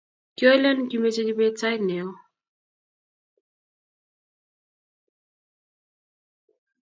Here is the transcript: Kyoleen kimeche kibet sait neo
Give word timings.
Kyoleen 0.37 0.79
kimeche 0.89 1.21
kibet 1.27 1.55
sait 1.61 1.81
neo 1.87 2.09